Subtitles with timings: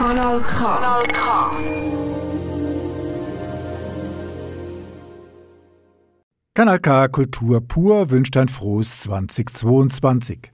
[0.00, 0.64] Kanal K.
[0.64, 1.50] Kanal K.
[6.54, 10.52] Kanal K Kultur pur wünscht ein frohes 2022.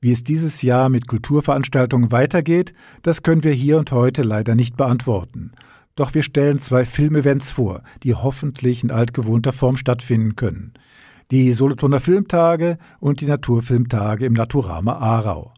[0.00, 2.72] Wie es dieses Jahr mit Kulturveranstaltungen weitergeht,
[3.02, 5.52] das können wir hier und heute leider nicht beantworten.
[5.94, 10.74] Doch wir stellen zwei Filmevents vor, die hoffentlich in altgewohnter Form stattfinden können.
[11.30, 15.52] Die Solothurner Filmtage und die Naturfilmtage im Naturama Aarau.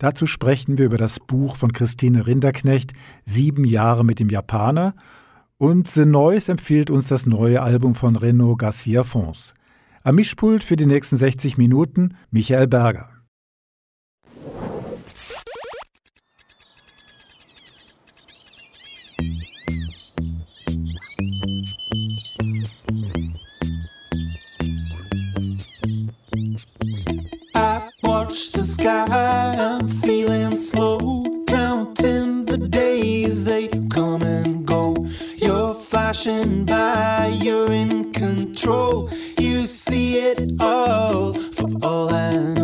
[0.00, 2.94] Dazu sprechen wir über das Buch von Christine Rinderknecht
[3.26, 4.94] Sieben Jahre mit dem Japaner
[5.58, 9.52] und The Noise empfiehlt uns das neue Album von Renaud Garcia Fons.
[10.02, 13.10] Am Mischpult für die nächsten 60 Minuten Michael Berger.
[29.60, 35.06] I'm feeling slow, counting the days they come and go.
[35.36, 39.10] You're flashing by, you're in control.
[39.38, 42.59] You see it all for all I know.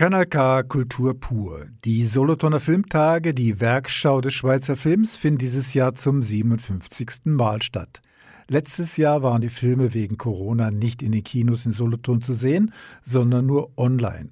[0.00, 1.66] Kanal K Kultur pur.
[1.84, 7.22] Die Solothurner Filmtage, die Werkschau des Schweizer Films, finden dieses Jahr zum 57.
[7.24, 8.00] Mal statt.
[8.46, 12.72] Letztes Jahr waren die Filme wegen Corona nicht in den Kinos in Solothurn zu sehen,
[13.02, 14.28] sondern nur online.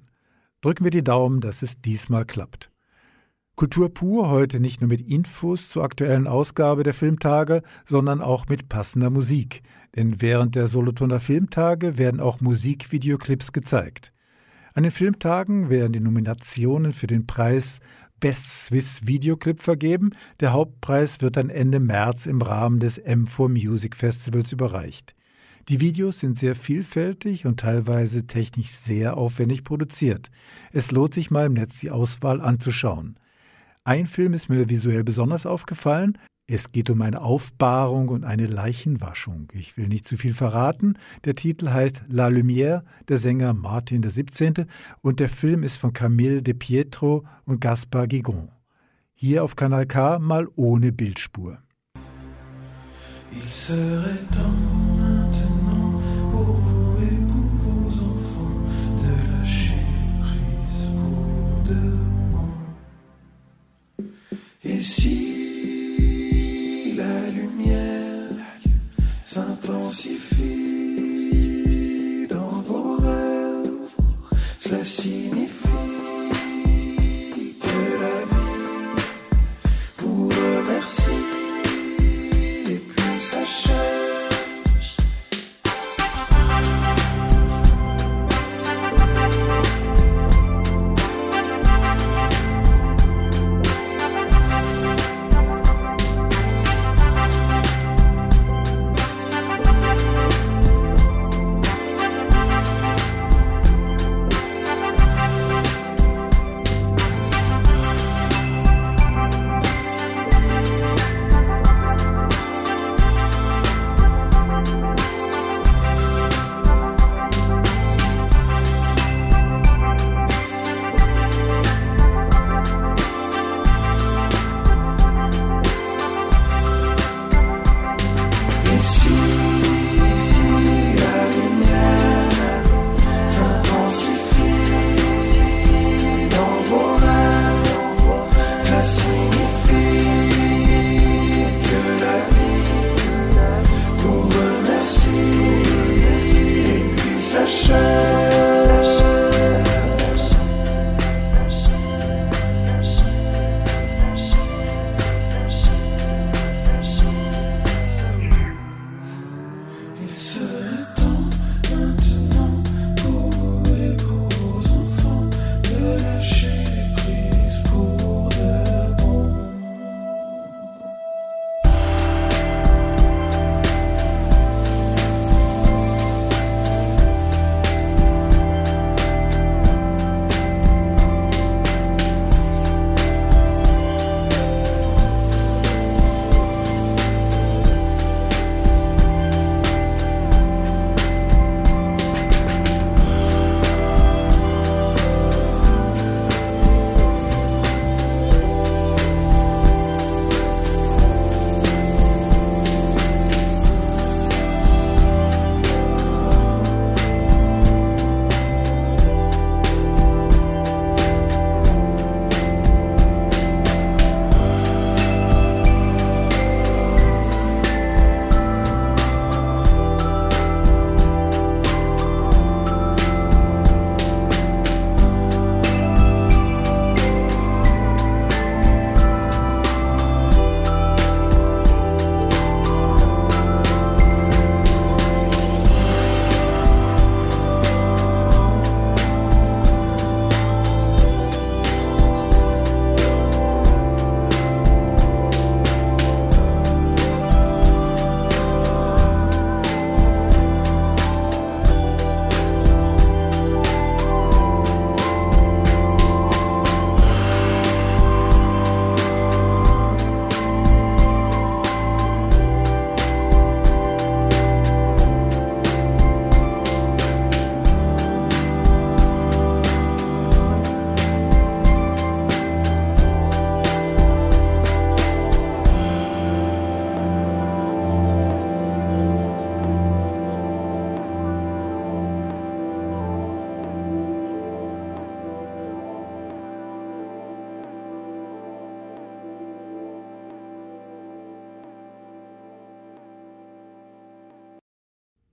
[0.61, 2.71] Drücken wir die Daumen, dass es diesmal klappt.
[3.57, 8.69] Kultur pur heute nicht nur mit Infos zur aktuellen Ausgabe der Filmtage, sondern auch mit
[8.69, 9.63] passender Musik.
[9.97, 14.13] Denn während der Solothurner Filmtage werden auch Musikvideoclips gezeigt.
[14.77, 17.79] An den Filmtagen werden die Nominationen für den Preis
[18.19, 20.11] Best Swiss Videoclip vergeben.
[20.39, 25.15] Der Hauptpreis wird dann Ende März im Rahmen des M4 Music Festivals überreicht.
[25.67, 30.29] Die Videos sind sehr vielfältig und teilweise technisch sehr aufwendig produziert.
[30.71, 33.17] Es lohnt sich mal im Netz die Auswahl anzuschauen.
[33.83, 36.19] Ein Film ist mir visuell besonders aufgefallen.
[36.49, 39.49] Es geht um eine Aufbahrung und eine Leichenwaschung.
[39.51, 40.93] Ich will nicht zu viel verraten.
[41.25, 44.65] Der Titel heißt La Lumière, der Sänger Martin XVII.
[45.01, 48.47] und der Film ist von Camille de Pietro und Gaspar Gigon.
[49.13, 51.57] Hier auf Kanal K mal ohne Bildspur.
[53.33, 56.01] Il serait temps maintenant
[56.31, 58.63] pour vous et pour vos enfants
[59.03, 59.83] de lâcher
[60.21, 61.27] prise pour
[69.89, 70.27] s'intensifie
[72.29, 73.71] dans vos rêves.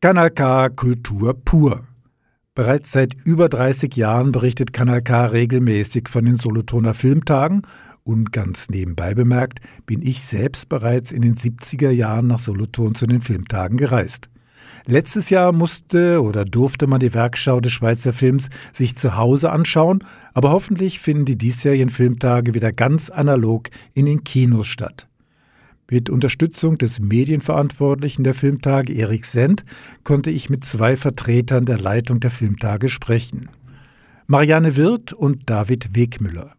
[0.04, 1.80] Kanal K Kultur pur.
[2.54, 7.62] Bereits seit über 30 Jahren berichtet Kanal K regelmäßig von den Solothurner Filmtagen
[8.02, 13.06] und ganz nebenbei bemerkt, bin ich selbst bereits in den 70er Jahren nach Solothurn zu
[13.06, 14.28] den Filmtagen gereist.
[14.84, 20.04] Letztes Jahr musste oder durfte man die Werkschau des Schweizer Films sich zu Hause anschauen,
[20.34, 25.08] aber hoffentlich finden die diesjährigen Filmtage wieder ganz analog in den Kinos statt.
[25.90, 29.64] Mit Unterstützung des Medienverantwortlichen der Filmtage, Erik Send,
[30.02, 33.50] konnte ich mit zwei Vertretern der Leitung der Filmtage sprechen.
[34.26, 36.52] Marianne Wirth und David Wegmüller.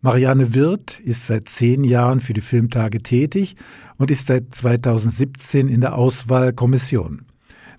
[0.00, 3.54] Marianne Wirth ist seit zehn Jahren für die Filmtage tätig
[3.96, 7.22] und ist seit 2017 in der Auswahlkommission.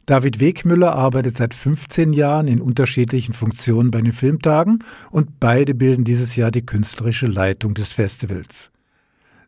[0.05, 4.79] David Wegmüller arbeitet seit 15 Jahren in unterschiedlichen Funktionen bei den Filmtagen
[5.11, 8.71] und beide bilden dieses Jahr die künstlerische Leitung des Festivals.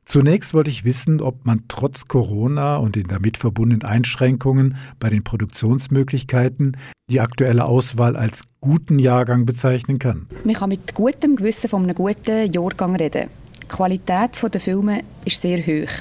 [0.06, 5.24] Zunächst wollte ich wissen, ob man trotz Corona und den damit verbundenen Einschränkungen bei den
[5.24, 6.76] Produktionsmöglichkeiten
[7.10, 10.28] die aktuelle Auswahl als guten Jahrgang bezeichnen kann.
[10.44, 13.30] Man kann mit gutem Gewissen von einem guten Jahrgang reden.
[13.64, 15.92] Die Qualität der Filme ist sehr hoch.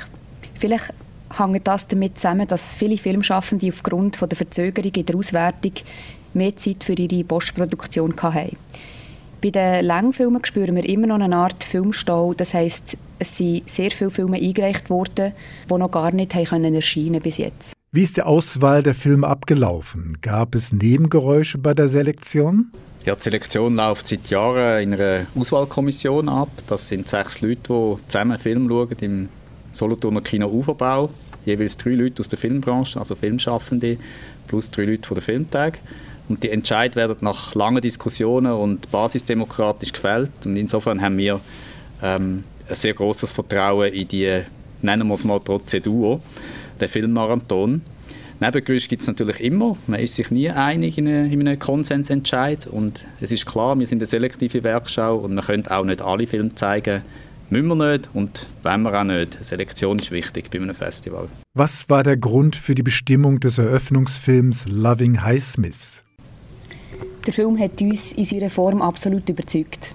[0.55, 0.93] Vielleicht
[1.37, 5.73] hängt das damit zusammen, dass viele Filmschaffende aufgrund der Verzögerung in der Auswertung
[6.35, 8.57] mehr Zeit für ihre Postproduktion hatten.
[9.43, 12.35] Bei den Langfilmen spüren wir immer noch eine Art Filmstau.
[12.35, 15.33] Das heißt, es sind sehr viele Filme eingereicht worden,
[15.69, 17.75] die noch gar nicht haben erscheinen bis jetzt.
[17.93, 20.19] Wie ist die Auswahl der Filme abgelaufen?
[20.23, 22.73] Gab es Nebengeräusche bei der Selektion?
[23.05, 26.49] Ja, die Selektion läuft seit Jahren in einer Auswahlkommission ab.
[26.69, 29.29] Das sind sechs Leute, die zusammen Film schauen im
[29.73, 31.11] Solothurner Kino Uferbau.
[31.45, 33.99] Jeweils drei Leute aus der Filmbranche, also Filmschaffende,
[34.47, 35.79] plus drei Leute von der Filmtag.
[36.29, 40.31] Und die Entscheid werden nach langen Diskussionen und basisdemokratisch gefällt.
[40.45, 41.41] Und insofern haben wir
[42.03, 44.43] ähm, ein sehr großes Vertrauen in die,
[44.83, 46.21] nennen wir es mal, Prozedur,
[46.79, 47.83] der Filmmarathon.
[48.41, 49.77] Nebengeräusche gibt es natürlich immer.
[49.87, 52.67] Man ist sich nie einig in, eine, in einem Konsensentscheid.
[52.67, 56.27] Und es ist klar, wir sind eine selektive Werkschau und wir können auch nicht alle
[56.27, 57.03] Filme zeigen.
[57.51, 59.45] Müssen wir nicht und wollen wir auch nicht.
[59.45, 61.29] Selektion ist wichtig bei einem Festival.
[61.53, 66.03] Was war der Grund für die Bestimmung des Eröffnungsfilms Loving Highsmith?
[67.27, 69.95] Der Film hat uns in seiner Form absolut überzeugt.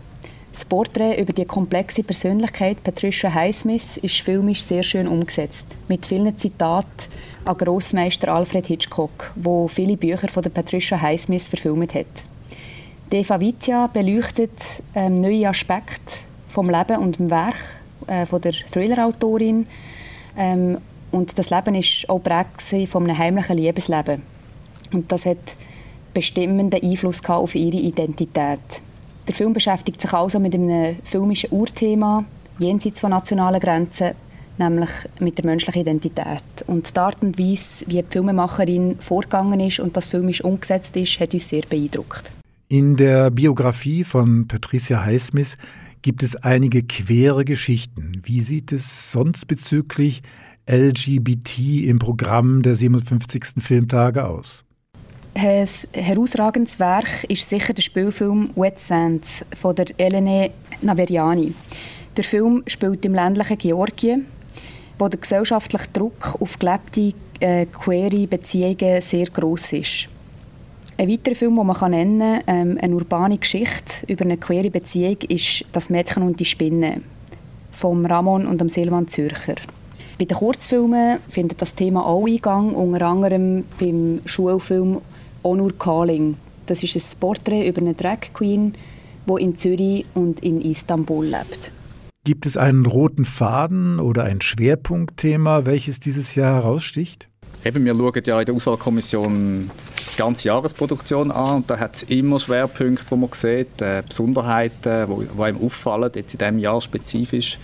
[0.65, 6.35] Das Porträt über die komplexe Persönlichkeit Patricia Highsmith ist filmisch sehr schön umgesetzt, mit vielen
[6.39, 6.89] Zitaten
[7.45, 12.07] an Grossmeister Alfred Hitchcock, wo viele Bücher von der Patricia Highsmith verfilmt hat.
[13.11, 17.57] Deva Vitya beleuchtet ähm, neue Aspekte vom Leben und dem Werk
[18.07, 19.67] äh, von der Thriller-Autorin.
[20.35, 20.79] Ähm,
[21.11, 24.23] und das Leben ist auch prägt von einem heimlichen Liebesleben.
[24.91, 25.55] Und das hat
[26.15, 28.81] bestimmenden Einfluss auf ihre Identität.
[29.27, 32.23] Der Film beschäftigt sich also mit einem filmischen Urthema
[32.59, 34.11] jenseits von nationalen Grenzen
[34.57, 34.89] nämlich
[35.19, 36.43] mit der menschlichen Identität.
[36.67, 41.19] Und die Art und Weise, wie die Filmemacherin vorgegangen ist und das filmisch umgesetzt ist,
[41.19, 42.31] hat uns sehr beeindruckt.
[42.67, 45.57] In der Biografie von Patricia Highsmith
[46.01, 48.21] gibt es einige quere Geschichten.
[48.23, 50.23] Wie sieht es sonst bezüglich
[50.67, 53.61] LGBT im Programm der 57.
[53.63, 54.64] Filmtage aus?
[55.37, 60.51] Ein herausragendes Werk ist sicher der Spielfilm Wet Sands von der Elene
[60.81, 61.53] Naveriani.
[62.15, 64.27] Der Film spielt im ländlichen Georgien
[64.97, 70.07] wo der gesellschaftliche Druck auf gelebte äh, queere Beziehungen sehr groß ist.
[70.97, 75.17] Ein weiterer Film, den man nennen kann, ähm, eine urbane Geschichte über eine queere Beziehung,
[75.27, 77.01] ist «Das Mädchen und die Spinne»
[77.73, 79.55] von Ramon und dem Silvan Zürcher.
[80.17, 85.01] Bei den Kurzfilmen findet das Thema auch Eingang, unter anderem beim Schulfilm
[85.45, 86.35] «Honor Calling».
[86.65, 88.73] Das ist ein Porträt über eine Drag Queen,
[89.27, 91.71] die in Zürich und in Istanbul lebt.
[92.25, 97.29] Gibt es einen roten Faden oder ein Schwerpunktthema, welches dieses Jahr heraussticht?
[97.63, 99.69] Eben, wir schauen ja in der Auswahlkommission
[100.13, 105.07] die ganze Jahresproduktion an und da hat es immer Schwerpunkte, wo man sieht, äh, Besonderheiten,
[105.07, 107.59] die, die einem auffallen, jetzt in diesem Jahr spezifisch.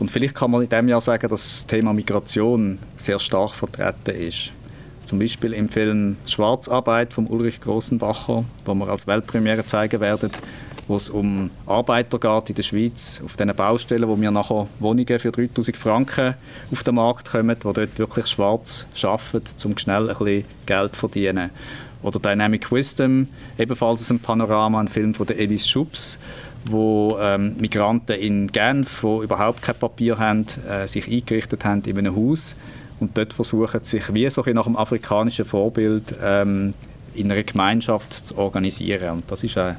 [0.00, 4.16] Und vielleicht kann man in diesem Jahr sagen, dass das Thema Migration sehr stark vertreten
[4.16, 4.52] ist.
[5.10, 10.30] Zum Beispiel im Film Schwarzarbeit von Ulrich Grossenbacher, wo wir als Weltpremiere zeigen werden,
[10.86, 15.18] wo es um Arbeiter geht in der Schweiz, auf diesen Baustellen, wo wir nachher Wohnungen
[15.18, 16.34] für 3000 Franken
[16.70, 21.00] auf den Markt kommen, die dort wirklich schwarz arbeiten, um schnell ein bisschen Geld zu
[21.00, 21.50] verdienen.
[22.04, 23.26] Oder Dynamic Wisdom,
[23.58, 26.20] ebenfalls aus einem Panorama, ein Film von Elis Schubs,
[26.66, 31.98] wo ähm, Migranten in Genf, die überhaupt kein Papier haben, äh, sich eingerichtet haben in
[31.98, 32.54] einem Haus
[33.00, 36.74] und dort versuchen sich wie so nach dem afrikanischen Vorbild ähm,
[37.14, 39.10] in einer Gemeinschaft zu organisieren.
[39.10, 39.78] Und das ist eine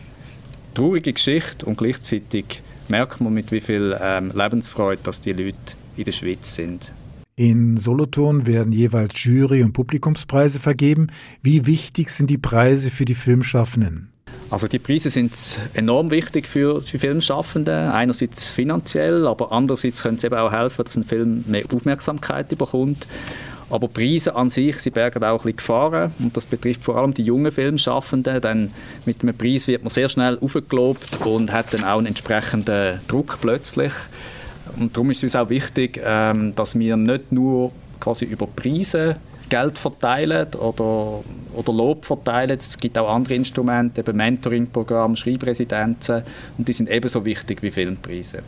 [0.74, 5.58] traurige Geschichte und gleichzeitig merkt man, mit wie viel ähm, Lebensfreude dass die Leute
[5.96, 6.92] in der Schweiz sind.
[7.36, 11.08] In Solothurn werden jeweils Jury- und Publikumspreise vergeben.
[11.42, 14.11] Wie wichtig sind die Preise für die Filmschaffenden?
[14.51, 15.31] Also die Preise sind
[15.74, 17.89] enorm wichtig für die Filmschaffenden.
[17.89, 23.08] Einerseits finanziell, aber andererseits können sie eben auch helfen, dass ein Film mehr Aufmerksamkeit bekommt.
[23.70, 27.24] Aber Preise an sich, sie bergen auch ein Gefahren und das betrifft vor allem die
[27.24, 28.72] jungen Filmschaffenden, denn
[29.05, 33.38] mit einem Preis wird man sehr schnell aufgelobt und hat dann auch einen entsprechenden Druck
[33.39, 33.93] plötzlich.
[34.77, 39.15] Und darum ist es uns auch wichtig, ähm, dass wir nicht nur quasi über Preise
[39.51, 41.20] Geld verteilen oder,
[41.53, 42.58] oder Lob verteilen.
[42.58, 46.24] Es gibt auch andere Instrumente, eben Mentoring-Programme, Schreibresidenzen
[46.58, 48.43] und die sind ebenso wichtig wie Filmpreise.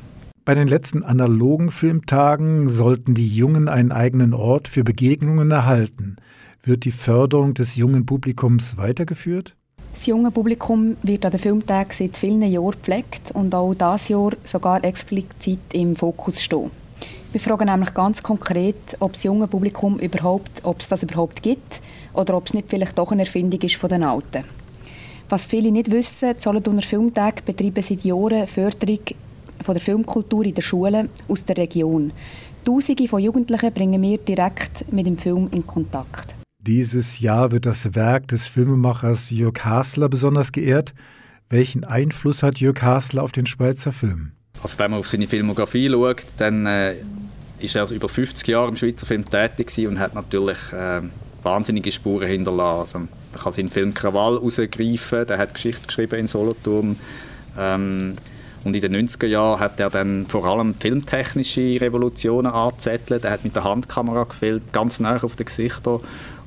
[0.45, 6.15] Bei den letzten analogen Filmtagen sollten die Jungen einen eigenen Ort für Begegnungen erhalten.
[6.63, 9.55] Wird die Förderung des jungen Publikums weitergeführt?
[9.93, 14.31] Das junge Publikum wird an den Filmtagen seit vielen Jahren gepflegt und auch dieses Jahr
[14.43, 16.71] sogar explizit im Fokus stehen.
[17.33, 21.81] Wir fragen nämlich ganz konkret, ob das junge Publikum überhaupt, ob es das überhaupt gibt
[22.13, 24.43] oder ob es nicht vielleicht doch eine Erfindung ist von den Alten.
[25.29, 28.99] Was viele nicht wissen, die Filmtage betreiben seit Jahren Förderung
[29.63, 32.11] von der Filmkultur in den Schulen aus der Region.
[32.63, 36.35] Tausende von Jugendlichen bringen wir direkt mit dem Film in Kontakt.
[36.59, 40.93] Dieses Jahr wird das Werk des Filmemachers Jörg Hasler besonders geehrt.
[41.49, 44.33] Welchen Einfluss hat Jörg Hasler auf den Schweizer Film?
[44.63, 46.95] Also wenn man auf seine Filmografie schaut, dann äh,
[47.59, 51.01] ist er über 50 Jahre im Schweizer Film tätig und hat natürlich äh,
[51.43, 52.79] wahnsinnige Spuren hinterlassen.
[52.81, 56.97] Also man kann seinen Film Krawall rausgreifen, der hat Geschichte geschrieben in Solothurn.
[57.59, 58.15] Ähm,
[58.63, 63.25] und in den 90er Jahren hat er dann vor allem filmtechnische Revolutionen angezettelt.
[63.25, 65.99] Er hat mit der Handkamera gefilmt, ganz nah auf den Gesichtern.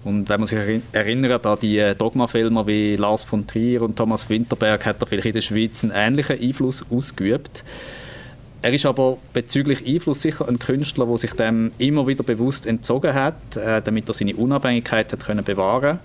[0.02, 4.30] Und wenn man sich erinnert an die äh, Dogma-Filme wie Lars von Trier und Thomas
[4.30, 7.64] Winterberg, hat er vielleicht in der Schweiz einen ähnlichen Einfluss ausgeübt.
[8.62, 13.14] Er ist aber bezüglich Einfluss sicher ein Künstler, der sich dem immer wieder bewusst entzogen
[13.14, 15.98] hat, äh, damit er seine Unabhängigkeit hat können bewahren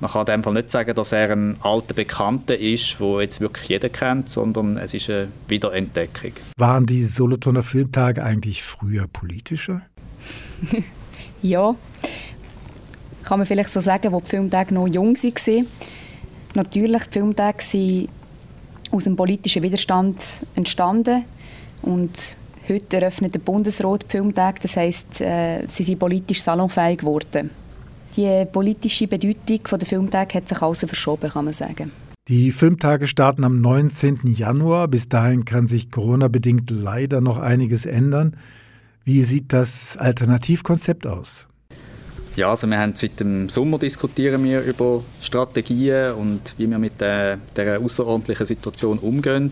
[0.00, 3.40] Man kann in dem Fall nicht sagen, dass er ein alter Bekannter ist, wo jetzt
[3.40, 6.32] wirklich jeder kennt, sondern es ist eine Wiederentdeckung.
[6.56, 9.82] Waren die Solothurner Filmtage eigentlich früher politischer?
[11.42, 11.74] ja,
[13.24, 15.66] kann man vielleicht so sagen, wo die Filmtage noch jung waren.
[16.54, 18.08] Natürlich, die Filmtage sind
[18.90, 20.16] aus dem politischen Widerstand
[20.54, 21.24] entstanden
[21.84, 22.36] und
[22.68, 27.50] heute eröffnet der Bundesrat die Filmtage, das heisst, äh, sie sind politisch salonfähig geworden.
[28.16, 31.90] Die politische Bedeutung der Filmtage hat sich also verschoben, kann man sagen.
[32.28, 34.20] Die Filmtage starten am 19.
[34.34, 34.88] Januar.
[34.88, 38.36] Bis dahin kann sich Corona-bedingt leider noch einiges ändern.
[39.04, 41.46] Wie sieht das Alternativkonzept aus?
[42.36, 47.00] Ja, also wir haben seit dem Sommer diskutieren wir über Strategien und wie wir mit
[47.00, 49.50] der, der außerordentlichen Situation umgehen.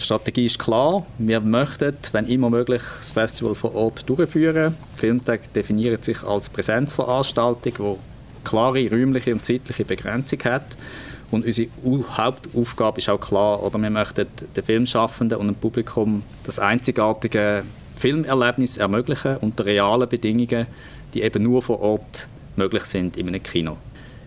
[0.00, 1.04] Die Strategie ist klar.
[1.18, 4.74] Wir möchten, wenn immer möglich, das Festival vor Ort durchführen.
[4.96, 10.64] Filmtag definiert sich als Präsenzveranstaltung, die klare räumliche und zeitliche Begrenzung hat.
[11.30, 11.68] Und unsere
[12.16, 14.26] Hauptaufgabe ist auch klar, oder wir möchten
[14.56, 17.62] den Filmschaffenden und dem Publikum das einzigartige
[17.94, 20.66] Filmerlebnis ermöglichen unter realen Bedingungen,
[21.12, 23.76] die eben nur vor Ort möglich sind in einem Kino.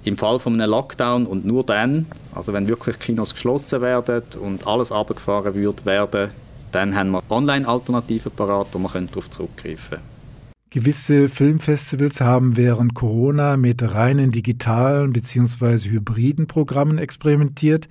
[0.05, 4.67] Im Fall von einem Lockdown und nur dann, also wenn wirklich Kinos geschlossen werden und
[4.67, 6.31] alles abgefahren wird werden,
[6.73, 9.99] dann haben wir Online-Alternativen parat, wo man darauf zurückgreifen.
[10.71, 15.89] Gewisse Filmfestivals haben während Corona mit reinen digitalen bzw.
[15.89, 17.87] hybriden Programmen experimentiert.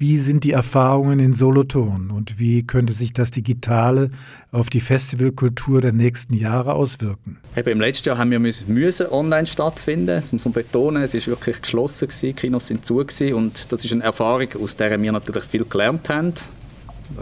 [0.00, 4.08] Wie sind die Erfahrungen in Solothurn und wie könnte sich das Digitale
[4.50, 7.36] auf die Festivalkultur der nächsten Jahre auswirken?
[7.54, 10.06] Eben Im letzten Jahr haben wir müssen, online stattfinden.
[10.06, 11.02] Das muss man betonen.
[11.02, 12.34] Es ist wirklich geschlossen gewesen.
[12.34, 13.34] Kinos sind zu gewesen.
[13.34, 16.32] und das ist eine Erfahrung, aus der wir natürlich viel gelernt haben.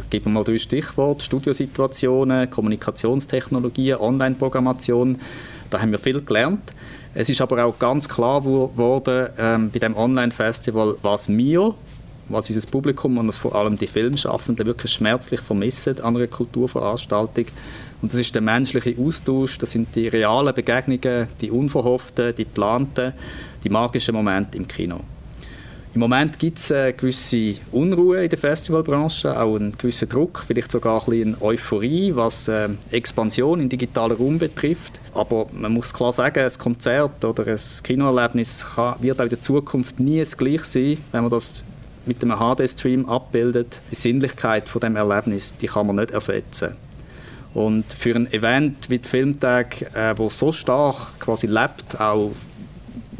[0.00, 5.18] Ich gebe mal drei Stichworte: Studiosituationen, Kommunikationstechnologien, Online-Programmation.
[5.70, 6.72] Da haben wir viel gelernt.
[7.12, 11.74] Es ist aber auch ganz klar geworden ähm, bei dem Online-Festival, was wir
[12.28, 17.46] was unser Publikum und vor allem die Filmschaffenden wirklich schmerzlich vermissen an einer Kulturveranstaltung.
[18.00, 23.12] Und das ist der menschliche Austausch, das sind die realen Begegnungen, die unverhofften, die geplanten,
[23.64, 25.00] die magischen Momente im Kino.
[25.94, 30.70] Im Moment gibt es eine gewisse Unruhe in der Festivalbranche, auch einen gewissen Druck, vielleicht
[30.70, 35.00] sogar ein bisschen Euphorie, was äh, Expansion im digitalen Raum betrifft.
[35.14, 39.40] Aber man muss klar sagen, ein Konzert oder ein Kinoerlebnis kann, wird auch in der
[39.40, 41.64] Zukunft nie das gleiche sein, wenn man das
[42.08, 46.74] mit einem HD-Stream abbildet, die Sinnlichkeit von dem Erlebnis, die kann man nicht ersetzen.
[47.54, 52.32] Und für ein Event wie der Filmtag, äh, wo so stark quasi lebt, auch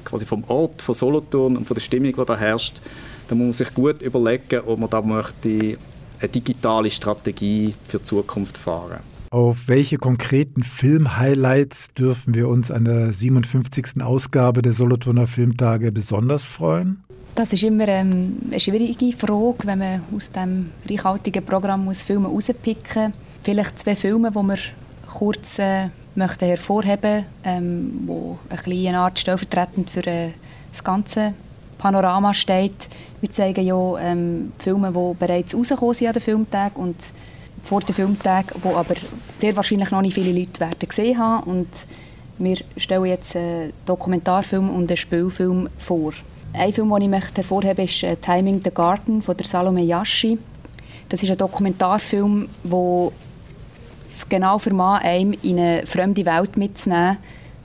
[0.05, 2.81] quasi vom Ort, von Solothurn und von der Stimmung, die da herrscht,
[3.29, 5.77] da muss man sich gut überlegen, ob man da möchte
[6.21, 9.01] eine digitale Strategie für die Zukunft fahren.
[9.31, 14.03] Auf welche konkreten Film-Highlights dürfen wir uns an der 57.
[14.03, 17.05] Ausgabe der Solothurner Filmtage besonders freuen?
[17.39, 22.27] Das ist immer ähm, eine schwierige Frage, wenn man aus dem reichhaltigen Programm muss Filme
[22.27, 23.13] rauspicken muss.
[23.45, 24.59] Vielleicht zwei Filme, die wir
[25.07, 30.31] kurz äh, möchten hervorheben ähm, wo ein eine Art stellvertretend für äh,
[30.73, 31.33] das ganze
[31.79, 32.89] Panorama steht.
[33.21, 36.97] Wir zeigen ja ähm, Filme, die bereits rausgekommen sind an den Filmtagen und
[37.63, 38.97] vor den Filmtagen, die aber
[39.39, 41.49] sehr wahrscheinlich noch nicht viele Leute werden gesehen haben.
[41.49, 41.69] Und
[42.39, 46.15] wir stellen jetzt einen Dokumentarfilm und einen Spielfilm vor.
[46.59, 49.83] Ein Film, den ich möchte hervorheben möchte, ist äh, «Timing the Garden» von der Salome
[49.83, 50.39] Yashi.
[51.09, 53.13] Das ist ein Dokumentarfilm, der
[54.09, 57.19] es genau vermag, einem in eine fremde Welt mitzunehmen,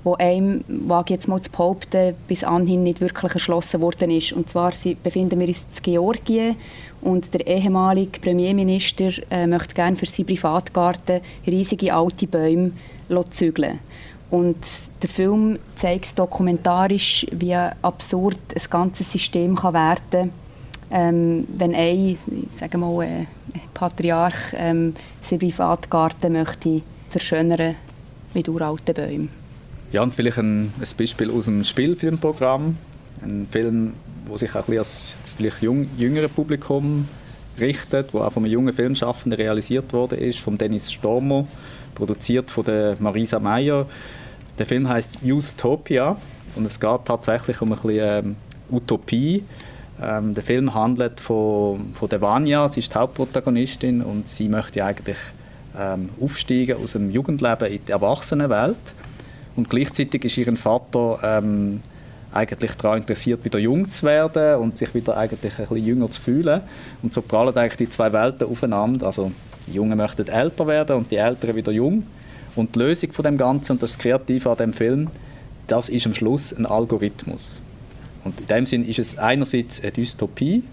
[0.04, 4.34] wo einem, wage jetzt mal zu behaupten, bis anhin nicht wirklich erschlossen worden ist.
[4.34, 6.56] Und zwar befinden wir uns in Georgien
[7.02, 12.74] und der ehemalige Premierminister äh, möchte gerne für seinen Privatgarten riesige alte Bäume
[13.32, 13.80] zügeln.
[14.34, 14.58] Und
[15.04, 20.32] der Film zeigt dokumentarisch, wie absurd ein ganzes System kann werden kann,
[20.90, 22.18] ähm, wenn ein,
[22.50, 23.28] sagen mal, ein
[23.76, 27.76] Patriarch ähm, seinen Privatgarten möchte verschönern
[28.34, 29.30] mit uralten Bäumen.
[29.92, 32.76] Ja, und vielleicht ein, ein Beispiel aus dem Spielfilmprogramm.
[33.22, 33.94] Ein Film,
[34.26, 37.08] wo sich auch ein als vielleicht jung, jüngere Publikum
[37.60, 41.48] richtet, wo auch von einem jungen Filmschaffenden realisiert wurde ist, von Dennis Stormo,
[41.94, 43.86] produziert von der Marisa Meyer.
[44.60, 46.18] Der Film heißt Youthtopia
[46.56, 48.36] und es geht tatsächlich um ein bisschen ähm,
[48.72, 49.44] Utopie.
[50.02, 54.84] Ähm, der Film handelt von, von der Vanya, sie ist die Hauptprotagonistin und sie möchte
[54.84, 55.18] eigentlich
[55.80, 58.94] ähm, aufsteigen aus dem Jugendleben in die Erwachsenenwelt
[59.56, 61.82] und gleichzeitig ist ihr Vater ähm,
[62.32, 66.22] eigentlich daran interessiert, wieder jung zu werden und sich wieder eigentlich ein bisschen jünger zu
[66.22, 66.62] fühlen.
[67.04, 69.06] Und so prallen eigentlich die zwei Welten aufeinander.
[69.06, 69.32] Also
[69.68, 72.04] die Jungen möchten älter werden und die Älteren wieder jung.
[72.56, 75.10] Und die Lösung von dem Ganzen und das Kreative an dem Film,
[75.68, 77.62] das ist am Schluss ein Algorithmus.
[78.24, 80.64] Und in dem Sinn ist es einerseits eine Dystopie,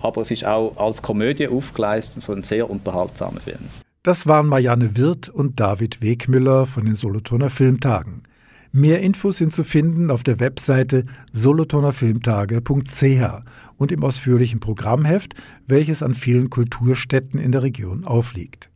[0.00, 3.60] aber es ist auch als Komödie aufgeleistet, so ein sehr unterhaltsamer Film.
[4.02, 8.22] Das waren Marianne Wirth und David Wegmüller von den Solothurner Filmtagen.
[8.70, 13.44] Mehr Infos sind zu finden auf der Webseite solothurnerfilmtage.ch
[13.76, 15.34] und im ausführlichen Programmheft,
[15.66, 18.68] welches an vielen Kulturstätten in der Region aufliegt.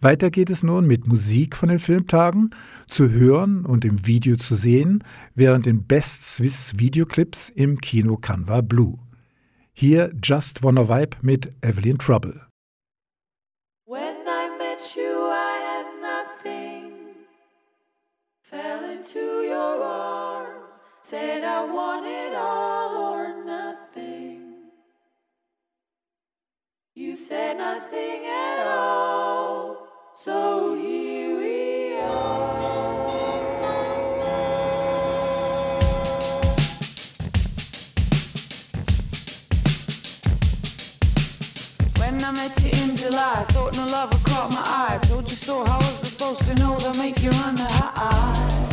[0.00, 2.50] Weiter geht es nun mit Musik von den Filmtagen,
[2.88, 5.02] zu hören und im Video zu sehen,
[5.34, 8.98] während den Best Swiss Videoclips im Kino Canva Blue.
[9.72, 12.46] Hier Just Wanna Vibe mit Evelyn Trouble.
[13.86, 16.92] When I met you, I had nothing.
[18.42, 24.42] Fell into your arms, said I wanted all or nothing.
[26.94, 29.85] You said nothing at all,
[30.16, 32.56] so here we are.
[41.98, 44.98] When I met you in July, thought no lover caught my eye.
[45.02, 48.65] Told you so, how was I supposed to know they'll make you run the high?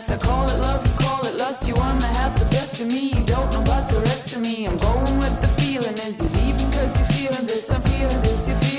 [0.00, 1.66] Us, I call it love, you call it lust.
[1.66, 4.66] You wanna have the best of me, you don't know about the rest of me.
[4.66, 5.96] I'm going with the feeling.
[5.98, 7.70] Is you leaving cause you're feeling this?
[7.70, 8.69] I'm feeling this, you're fearing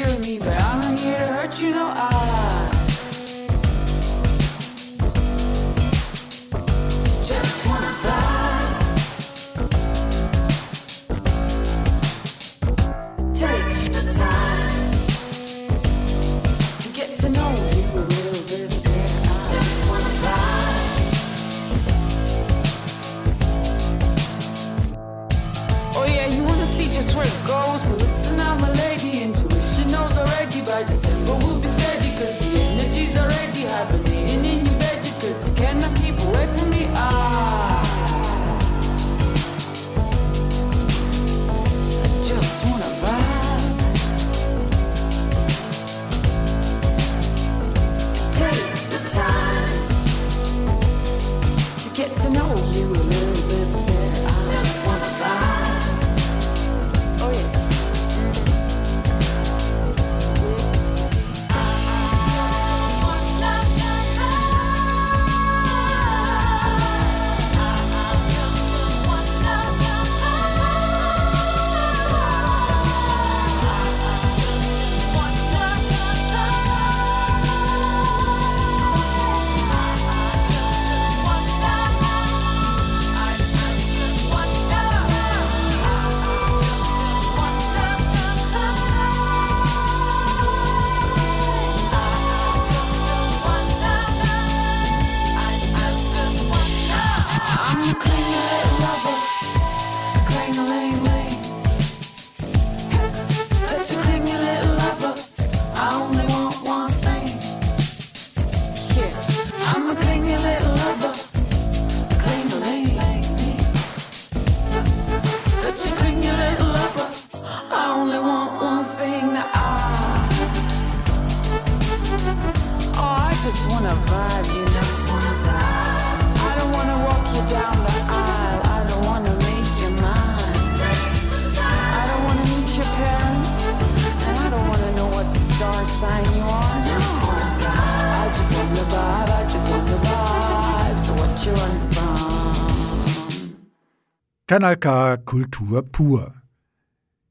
[144.51, 146.33] Kanal K Kultur pur.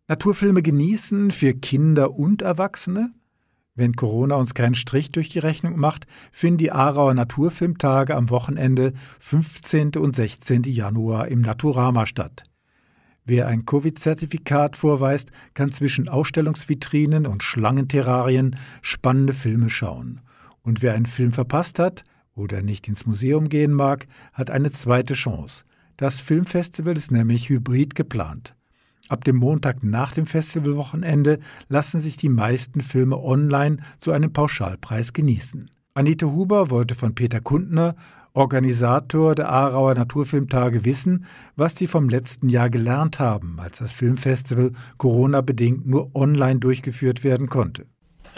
[0.09, 3.11] Naturfilme genießen für Kinder und Erwachsene?
[3.75, 8.95] Wenn Corona uns keinen Strich durch die Rechnung macht, finden die Aarauer Naturfilmtage am Wochenende
[9.19, 9.97] 15.
[9.99, 10.63] und 16.
[10.63, 12.45] Januar im Naturama statt.
[13.27, 20.23] Wer ein Covid-Zertifikat vorweist, kann zwischen Ausstellungsvitrinen und Schlangenterrarien spannende Filme schauen.
[20.63, 22.03] Und wer einen Film verpasst hat
[22.35, 25.65] oder nicht ins Museum gehen mag, hat eine zweite Chance.
[26.01, 28.57] Das Filmfestival ist nämlich hybrid geplant.
[29.11, 35.13] Ab dem Montag nach dem Festivalwochenende lassen sich die meisten Filme online zu einem Pauschalpreis
[35.13, 35.71] genießen.
[35.93, 37.97] Anita Huber wollte von Peter Kundner,
[38.33, 44.73] Organisator der Aarauer Naturfilmtage, wissen, was sie vom letzten Jahr gelernt haben, als das Filmfestival
[44.97, 47.85] Corona-bedingt nur online durchgeführt werden konnte.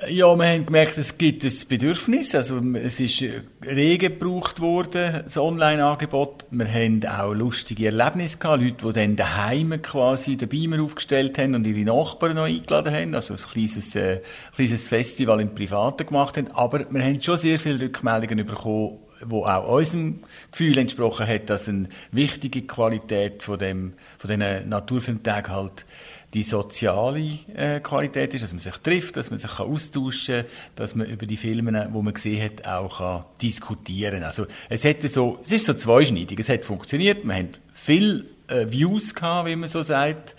[0.08, 2.34] Ja, wir haben gemerkt, es gibt ein Bedürfnis.
[2.34, 3.22] Also, es ist
[3.64, 6.46] rege gebraucht worden, das Online-Angebot.
[6.50, 8.62] Wir haben auch lustige Erlebnisse gehabt.
[8.62, 13.14] Leute, die dann daheim quasi den Beamer aufgestellt haben und ihre Nachbarn noch eingeladen haben.
[13.14, 14.22] Also, ein kleines, äh,
[14.56, 16.50] kleines Festival im Privaten gemacht haben.
[16.52, 21.68] Aber wir haben schon sehr viele Rückmeldungen bekommen, wo auch unserem Gefühl entsprochen hat, dass
[21.68, 25.86] eine wichtige Qualität von dem, von diesen Naturfilmtagen halt
[26.34, 30.46] die soziale äh, Qualität ist, dass man sich trifft, dass man sich kann austauschen kann,
[30.76, 35.08] dass man über die Filme, wo man gesehen hat, auch kann diskutieren Also es, hätte
[35.08, 36.40] so, es ist so zweischneidig.
[36.40, 40.34] Es hat funktioniert, wir haben viele äh, Views gehabt, wie man so sagt,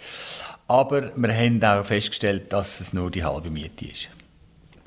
[0.67, 4.09] aber wir haben auch festgestellt, dass es nur die halbe Miete ist.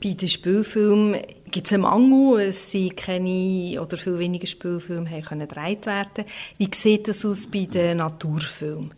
[0.03, 5.87] Bei den Spielfilmen gibt es einen Mangel, es sind keine oder viel weniger Spielfilme gedreht
[5.87, 6.25] werden.
[6.59, 8.93] Wie sieht das aus bei den Naturfilmen?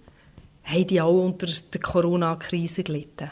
[0.68, 3.31] Haben die auch unter der Corona-Krise gelitten?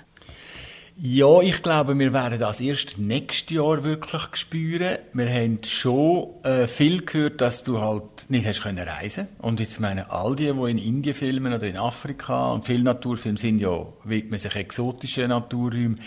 [0.99, 4.96] Ja, ich glaube, wir werden das erst nächstes Jahr wirklich spüren.
[5.12, 9.79] Wir haben schon äh, viel gehört, dass du halt nicht hast können reisen Und jetzt
[9.79, 13.87] meine, all die, die in Indien filmen oder in Afrika und viele Naturfilme sind ja,
[14.05, 16.01] widmen sich exotischen Naturräumen,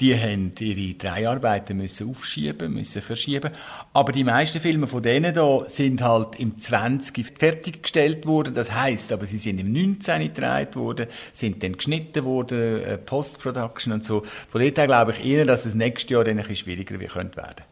[0.00, 3.50] die haben ihre Dreharbeiten müssen aufschieben, müssen verschieben.
[3.92, 8.54] Aber die meisten Filme von denen da sind halt im 20 fertiggestellt worden.
[8.54, 13.94] Das heißt, aber sie sind im 19 gedreht worden, sind dann geschnitten worden, äh, Post-Production
[13.94, 14.22] und so.
[14.48, 17.64] Von dort her glaube ich eher, dass es nächstes Jahr dann ein bisschen schwieriger werden.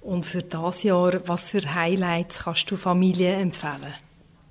[0.00, 3.94] Und für das Jahr, was für Highlights kannst du Familie empfehlen?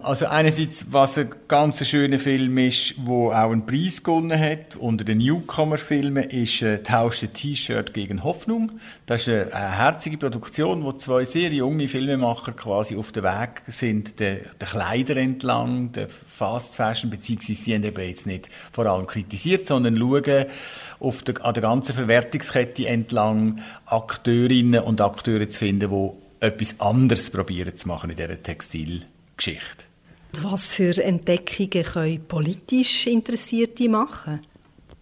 [0.03, 5.03] Also einerseits, was ein ganz schöner Film ist, wo auch einen Preis gewonnen hat unter
[5.03, 8.79] den Newcomer-Filmen, ist äh, «Tausche T-Shirt gegen Hoffnung».
[9.05, 13.61] Das ist eine, eine herzige Produktion, wo zwei sehr junge Filmemacher quasi auf dem Weg
[13.67, 18.87] sind, der, der Kleider entlang, der Fast Fashion, beziehungsweise sie haben eben jetzt nicht vor
[18.87, 20.45] allem kritisiert, sondern schauen
[20.99, 27.29] auf der, an der ganzen Verwertungskette entlang Akteurinnen und Akteure zu finden, die etwas anderes
[27.29, 29.90] probieren zu machen in dieser Textilgeschichte.
[30.41, 34.39] Was für Entdeckungen können politisch Interessierte machen?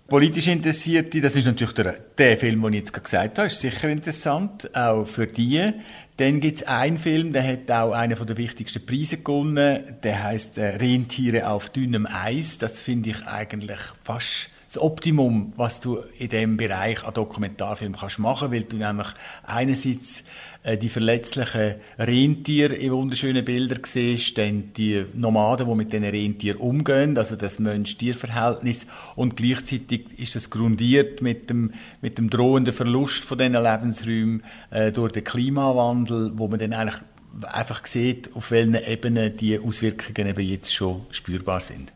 [0.08, 3.60] Politisch Interessierte, das ist natürlich der, der Film, den ich jetzt gerade gesagt habe, ist
[3.60, 5.72] sicher interessant, auch für die.
[6.18, 10.58] Dann gibt es einen Film, der hat auch einen der wichtigsten Preise gewonnen, der heißt
[10.58, 12.58] äh, Rentiere auf dünnem Eis.
[12.58, 18.20] Das finde ich eigentlich fast das Optimum, was du in dem Bereich an Dokumentarfilm kannst
[18.20, 19.08] machen, weil du nämlich
[19.44, 20.24] einerseits
[20.62, 26.60] äh, die verletzlichen Rentiere in wunderschönen Bildern siehst, dann die Nomaden, die mit diesen Rentieren
[26.60, 33.24] umgehen, also das Mensch-Tier-Verhältnis und gleichzeitig ist das grundiert mit dem, mit dem drohenden Verlust
[33.24, 37.02] von diesen Lebensräumen äh, durch den Klimawandel, wo man dann eigentlich
[37.42, 41.92] einfach sieht, auf welchen Ebenen die Auswirkungen eben jetzt schon spürbar sind.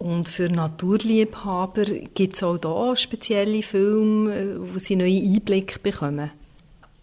[0.00, 6.30] Und für Naturliebhaber gibt es auch da spezielle Filme, wo sie neue Einblicke bekommen?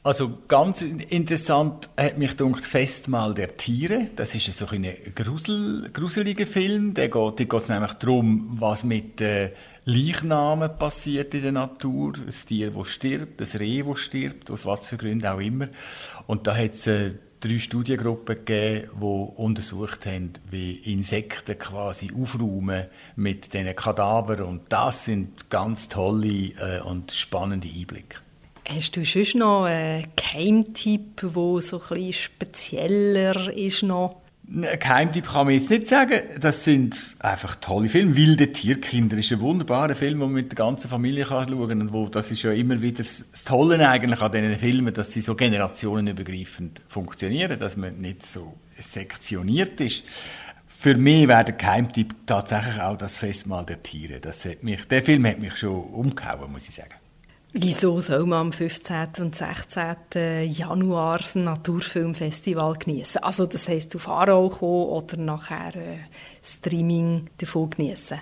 [0.01, 4.09] Also ganz interessant hat mich gedacht, Festmahl der Tiere.
[4.15, 6.95] Das ist so ein grusel, gruseliger Film.
[6.95, 9.51] Da geht, es nämlich darum, was mit äh,
[9.85, 12.13] Leichnamen passiert in der Natur.
[12.15, 15.67] Ein Tier, das stirbt, ein Reh, das stirbt, aus was für Gründen auch immer.
[16.25, 22.85] Und da hat es äh, drei Studiengruppen gegeben, die untersucht haben, wie Insekten quasi aufräumen
[23.15, 24.41] mit diesen Kadavern.
[24.41, 28.17] Und das sind ganz tolle äh, und spannende Einblicke.
[28.67, 31.29] Hast du schon noch einen Geheimtipp, der
[31.61, 34.21] so ein spezieller ist noch?
[34.49, 36.21] Geheimtipp kann man jetzt nicht sagen.
[36.39, 38.15] Das sind einfach tolle Filme.
[38.15, 42.11] Wilde Tierkinder ist ein wunderbarer Film, den man mit der ganzen Familie kann schauen kann.
[42.11, 46.81] Das ist ja immer wieder das Tolle eigentlich an diesen Filmen, dass sie so generationenübergreifend
[46.87, 50.03] funktionieren, dass man nicht so sektioniert ist.
[50.67, 54.21] Für mich wäre der Geheimtipp tatsächlich auch das Festmahl der Tiere.
[54.21, 56.93] Das hat mich, der Film hat mich schon umgehauen, muss ich sagen.
[57.59, 59.07] Wieso soll man am 15.
[59.19, 59.95] und 16.
[60.43, 63.23] Januar das Naturfilmfestival genießen?
[63.23, 65.97] Also das heisst auf Aarau kommen oder nachher äh,
[66.43, 68.19] Streaming davon genießen?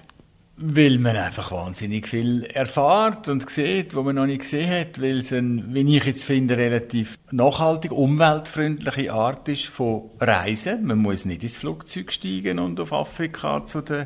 [0.58, 5.20] Weil man einfach wahnsinnig viel erfahrt und sieht, wo man noch nicht gesehen hat, weil
[5.20, 10.86] es ein, wie ich jetzt finde, relativ nachhaltig, umweltfreundliche Art ist von Reisen.
[10.86, 14.06] Man muss nicht ins Flugzeug steigen und auf Afrika zu den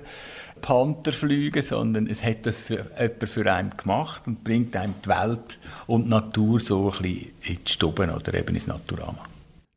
[0.62, 5.10] Panther fliegen, sondern es hat das für jemand für einen gemacht und bringt einem die
[5.10, 9.24] Welt und die Natur so ein bisschen in die Stuben oder eben ins Naturama.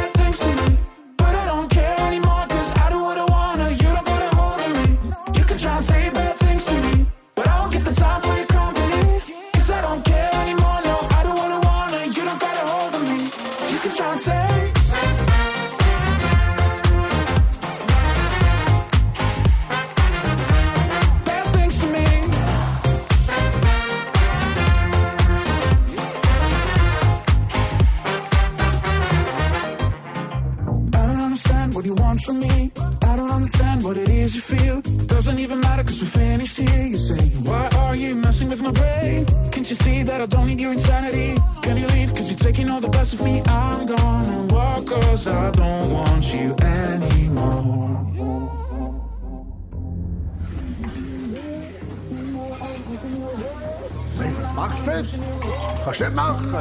[54.93, 56.55] Kannst du nicht machen.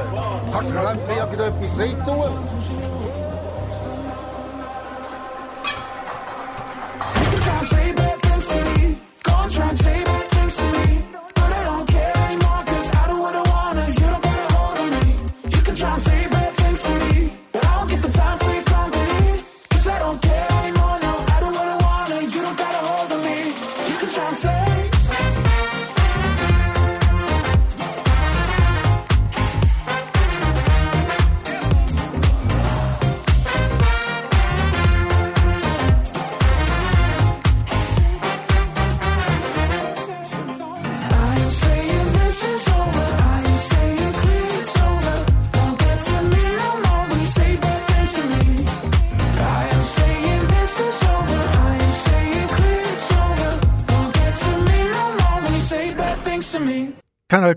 [0.53, 2.80] Kannst du einfach irgendetwas drin tun?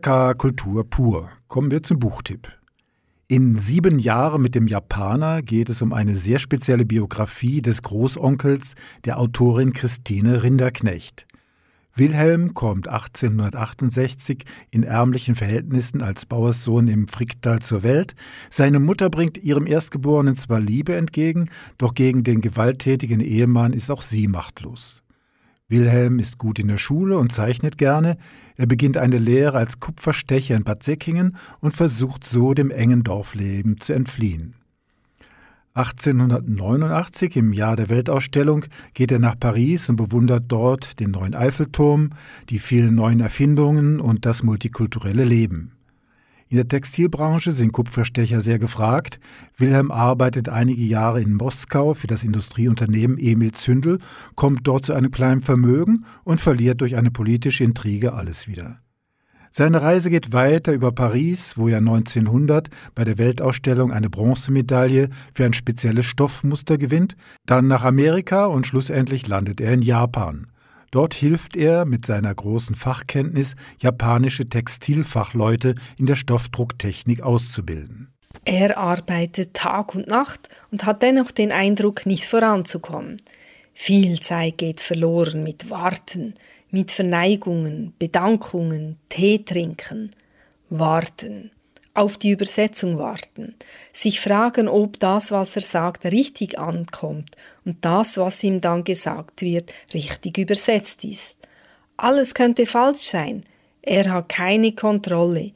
[0.05, 1.31] K Kultur pur.
[1.49, 2.53] Kommen wir zum Buchtipp.
[3.27, 8.75] In sieben Jahre mit dem Japaner geht es um eine sehr spezielle Biografie des Großonkels
[9.07, 11.27] der Autorin Christine Rinderknecht.
[11.95, 18.15] Wilhelm kommt 1868 in ärmlichen Verhältnissen als Bauerssohn im Fricktal zur Welt.
[18.51, 24.03] Seine Mutter bringt ihrem Erstgeborenen zwar Liebe entgegen, doch gegen den gewalttätigen Ehemann ist auch
[24.03, 25.04] sie machtlos.
[25.69, 28.19] Wilhelm ist gut in der Schule und zeichnet gerne.
[28.57, 33.81] Er beginnt eine Lehre als Kupferstecher in Bad Säckingen und versucht so dem engen Dorfleben
[33.81, 34.55] zu entfliehen.
[35.77, 42.11] 1889, im Jahr der Weltausstellung, geht er nach Paris und bewundert dort den neuen Eiffelturm,
[42.49, 45.73] die vielen neuen Erfindungen und das multikulturelle Leben.
[46.49, 49.19] In der Textilbranche sind Kupferstecher sehr gefragt.
[49.57, 53.99] Wilhelm arbeitet einige Jahre in Moskau für das Industrieunternehmen Emil Zündel,
[54.35, 58.79] kommt dort zu einem kleinen Vermögen und verliert durch eine politische Intrige alles wieder.
[59.57, 65.45] Seine Reise geht weiter über Paris, wo er 1900 bei der Weltausstellung eine Bronzemedaille für
[65.45, 67.17] ein spezielles Stoffmuster gewinnt,
[67.47, 70.49] dann nach Amerika und schlussendlich landet er in Japan.
[70.95, 78.15] Dort hilft er mit seiner großen Fachkenntnis, japanische Textilfachleute in der Stoffdrucktechnik auszubilden.
[78.45, 83.21] Er arbeitet Tag und Nacht und hat dennoch den Eindruck, nicht voranzukommen.
[83.73, 86.35] Viel Zeit geht verloren mit Warten,
[86.71, 90.13] mit Verneigungen, Bedankungen, Tee trinken,
[90.71, 91.51] warten,
[91.93, 93.57] auf die Übersetzung warten,
[93.93, 97.35] sich fragen, ob das, was er sagt, richtig ankommt
[97.65, 101.35] und das, was ihm dann gesagt wird, richtig übersetzt ist.
[101.97, 103.45] Alles könnte falsch sein.
[103.83, 105.53] Er hat keine Kontrolle.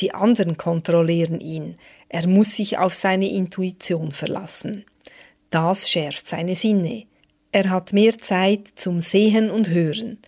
[0.00, 1.74] Die anderen kontrollieren ihn.
[2.08, 4.84] Er muss sich auf seine Intuition verlassen.
[5.50, 7.04] Das schärft seine Sinne.
[7.52, 10.18] Er hat mehr Zeit zum Sehen und Hören.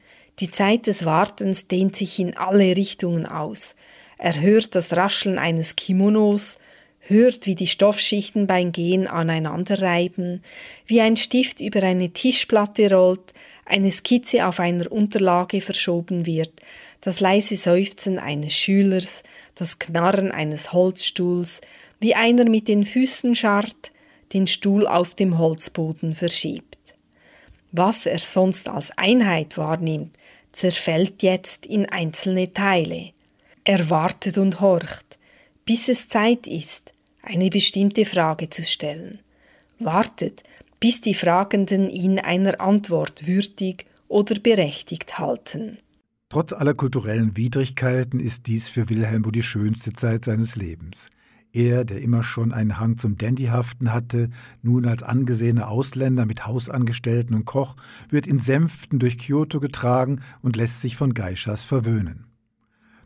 [0.41, 3.75] Die Zeit des Wartens dehnt sich in alle Richtungen aus.
[4.19, 6.59] Er hört das Rascheln eines Kimonos,
[7.07, 10.43] hört, wie die Stoffschichten beim Gehen aneinander reiben,
[10.87, 13.33] wie ein Stift über eine Tischplatte rollt,
[13.67, 16.53] eine Skizze auf einer Unterlage verschoben wird,
[17.01, 19.23] das leise Seufzen eines Schülers,
[19.55, 21.61] das Knarren eines Holzstuhls,
[22.01, 23.93] wie einer mit den Füßen scharrt,
[24.33, 26.77] den Stuhl auf dem Holzboden verschiebt.
[27.73, 30.17] Was er sonst als Einheit wahrnimmt,
[30.53, 33.11] zerfällt jetzt in einzelne Teile.
[33.65, 35.19] Er wartet und horcht,
[35.65, 36.93] bis es Zeit ist,
[37.27, 39.21] eine bestimmte Frage zu stellen.
[39.79, 40.43] Wartet,
[40.81, 45.79] bis die Fragenden ihn einer Antwort würdig oder berechtigt halten.
[46.29, 51.11] Trotz aller kulturellen Widrigkeiten ist dies für Wilhelm wohl die schönste Zeit seines Lebens.
[51.53, 57.37] Er, der immer schon einen Hang zum Dandyhaften hatte, nun als angesehener Ausländer mit Hausangestellten
[57.37, 57.77] und Koch,
[58.09, 62.27] wird in Sänften durch Kyoto getragen und lässt sich von Geishas verwöhnen.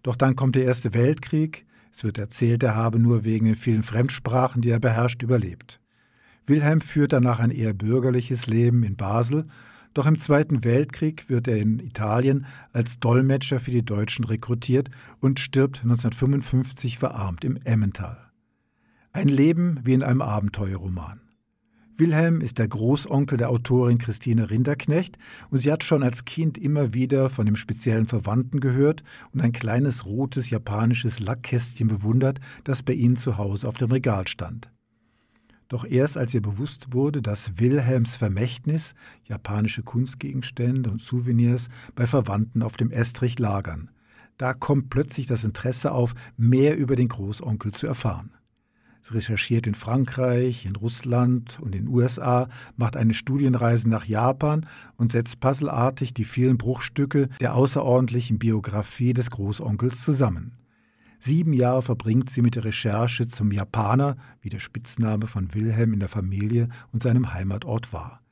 [0.03, 1.67] Doch dann kommt der Erste Weltkrieg,
[1.99, 5.81] es wird erzählt, er habe nur wegen den vielen Fremdsprachen, die er beherrscht, überlebt.
[6.47, 9.47] Wilhelm führt danach ein eher bürgerliches Leben in Basel,
[9.95, 15.41] doch im Zweiten Weltkrieg wird er in Italien als Dolmetscher für die Deutschen rekrutiert und
[15.41, 18.31] stirbt 1955 verarmt im Emmental.
[19.11, 21.28] Ein Leben wie in einem Abenteuerroman.
[21.99, 25.19] Wilhelm ist der Großonkel der Autorin Christine Rinderknecht
[25.51, 29.51] und sie hat schon als Kind immer wieder von dem speziellen Verwandten gehört und ein
[29.51, 34.71] kleines rotes japanisches Lackkästchen bewundert, das bei ihnen zu Hause auf dem Regal stand.
[35.67, 38.95] Doch erst als ihr bewusst wurde, dass Wilhelms Vermächtnis,
[39.25, 43.91] japanische Kunstgegenstände und Souvenirs bei Verwandten auf dem Estrich lagern,
[44.37, 48.31] da kommt plötzlich das Interesse auf, mehr über den Großonkel zu erfahren.
[49.15, 55.13] Recherchiert in Frankreich, in Russland und in den USA, macht eine Studienreise nach Japan und
[55.13, 60.59] setzt puzzleartig die vielen Bruchstücke der außerordentlichen Biografie des Großonkels zusammen.
[61.21, 66.01] Sieben Jahre verbringt sie mit der Recherche zum Japaner, wie der Spitzname von Wilhelm in
[66.01, 68.23] der Familie und seinem Heimatort war.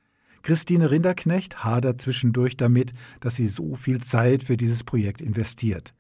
[0.43, 5.93] Christine Rinderknecht hadert zwischendurch damit, dass sie so viel Zeit für dieses Projekt investiert.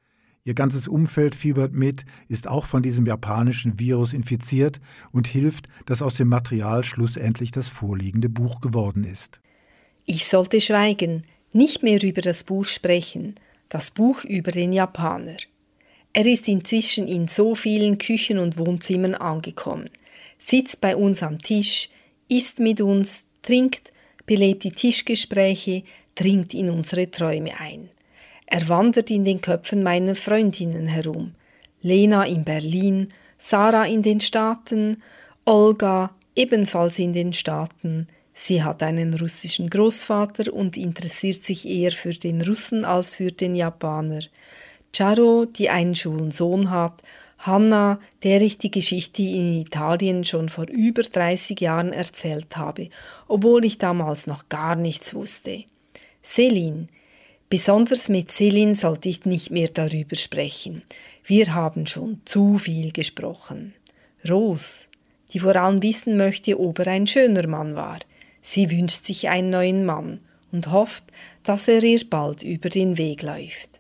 [0.46, 4.80] Ihr ganzes Umfeld fiebert mit, ist auch von diesem japanischen Virus infiziert
[5.10, 9.40] und hilft, dass aus dem Material schlussendlich das vorliegende Buch geworden ist.
[10.04, 13.34] Ich sollte schweigen, nicht mehr über das Buch sprechen,
[13.70, 15.36] das Buch über den Japaner.
[16.12, 19.90] Er ist inzwischen in so vielen Küchen und Wohnzimmern angekommen,
[20.38, 21.90] sitzt bei uns am Tisch,
[22.28, 23.92] isst mit uns, trinkt,
[24.26, 25.82] belebt die Tischgespräche,
[26.14, 27.90] dringt in unsere Träume ein.
[28.46, 31.34] Er wandert in den Köpfen meiner Freundinnen herum.
[31.82, 35.02] Lena in Berlin, Sarah in den Staaten,
[35.44, 38.08] Olga ebenfalls in den Staaten.
[38.34, 43.56] Sie hat einen russischen Großvater und interessiert sich eher für den Russen als für den
[43.56, 44.20] Japaner.
[44.92, 47.02] Charo, die einen schwulen Sohn hat,
[47.38, 52.88] Hanna, der ich die Geschichte in Italien schon vor über 30 Jahren erzählt habe,
[53.28, 55.64] obwohl ich damals noch gar nichts wusste.
[56.22, 56.88] Celine,
[57.48, 60.82] besonders mit Celine sollte ich nicht mehr darüber sprechen.
[61.24, 63.74] Wir haben schon zu viel gesprochen.
[64.28, 64.84] Rose,
[65.32, 67.98] die vor allem wissen möchte, ob er ein schöner Mann war.
[68.42, 70.20] Sie wünscht sich einen neuen Mann
[70.52, 71.04] und hofft,
[71.42, 73.70] dass er ihr bald über den Weg läuft.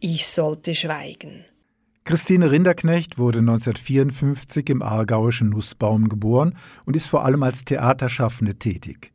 [0.00, 1.44] Ich sollte schweigen.
[2.04, 9.12] Christine Rinderknecht wurde 1954 im aargauischen Nussbaum geboren und ist vor allem als Theaterschaffende tätig.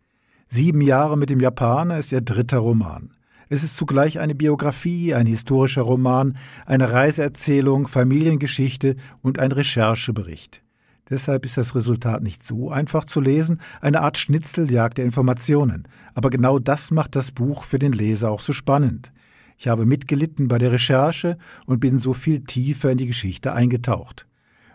[0.47, 3.11] Sieben Jahre mit dem Japaner ist ihr dritter Roman.
[3.51, 6.37] Es ist zugleich eine Biografie, ein historischer Roman,
[6.67, 10.61] eine Reiseerzählung, Familiengeschichte und ein Recherchebericht.
[11.09, 15.87] Deshalb ist das Resultat nicht so einfach zu lesen, eine Art Schnitzeljagd der Informationen.
[16.13, 19.11] Aber genau das macht das Buch für den Leser auch so spannend.
[19.57, 24.27] Ich habe mitgelitten bei der Recherche und bin so viel tiefer in die Geschichte eingetaucht.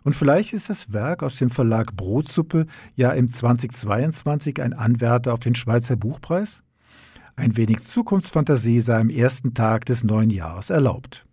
[0.03, 2.67] Und vielleicht ist das Werk aus dem Verlag Brotsuppe
[2.97, 6.64] ja im 2022 ein Anwärter auf den Schweizer Buchpreis?
[7.37, 11.24] Ein wenig Zukunftsfantasie sei am ersten Tag des neuen Jahres erlaubt.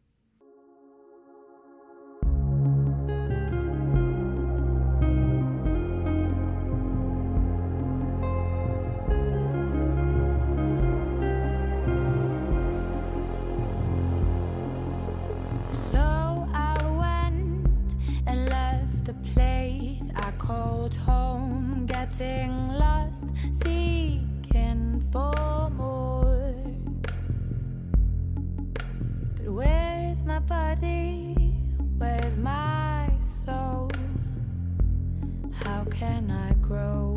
[30.51, 31.33] body?
[31.97, 33.89] Where's my soul?
[35.63, 37.10] How can I grow?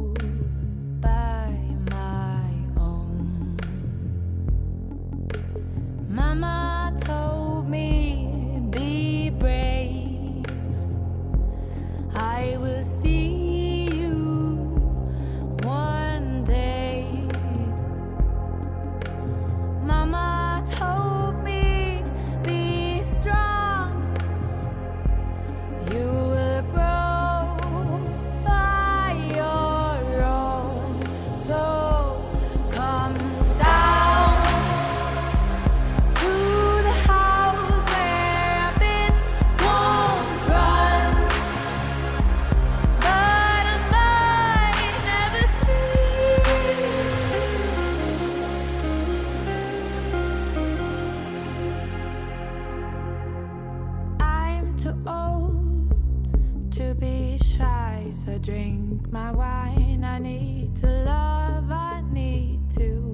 [56.99, 60.05] Be shy, so drink my wine.
[60.05, 63.14] I need to love, I need to